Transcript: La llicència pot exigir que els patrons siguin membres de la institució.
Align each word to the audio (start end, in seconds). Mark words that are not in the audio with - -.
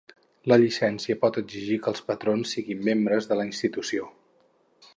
La 0.51 0.55
llicència 0.61 1.17
pot 1.25 1.35
exigir 1.41 1.77
que 1.83 1.91
els 1.93 2.03
patrons 2.07 2.55
siguin 2.57 2.81
membres 2.89 3.29
de 3.33 3.39
la 3.41 3.49
institució. 3.51 4.09